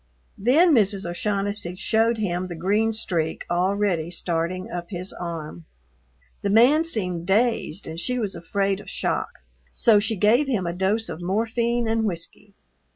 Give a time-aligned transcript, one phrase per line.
[0.39, 1.07] Then Mrs.
[1.07, 5.65] O'Shaughnessy showed him the green streak already starting up his arm.
[6.41, 9.29] The man seemed dazed and she was afraid of shock,
[9.71, 12.55] so she gave him a dose of morphine and whiskey.